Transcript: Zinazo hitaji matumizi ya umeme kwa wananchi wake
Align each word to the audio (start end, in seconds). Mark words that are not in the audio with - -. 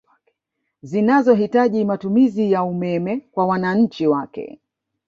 Zinazo 0.83 1.33
hitaji 1.33 1.85
matumizi 1.85 2.51
ya 2.51 2.63
umeme 2.63 3.27
kwa 3.31 3.45
wananchi 3.45 4.07
wake 4.07 4.59